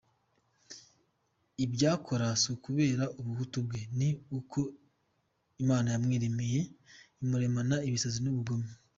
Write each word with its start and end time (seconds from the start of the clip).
Ibyakora 1.65 2.27
sukubera 2.43 3.05
ubuhutu 3.19 3.57
bwe 3.65 3.81
ni 3.97 4.09
ko 4.51 4.61
Imana 5.61 5.87
yamwiremeye, 5.93 6.61
imuremana 7.21 7.75
ibisazi 7.87 8.19
n’ubugome 8.21 8.69